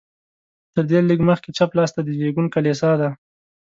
[0.73, 3.09] تر دې لږ مخکې چپ لاس ته د زېږون کلیسا ده.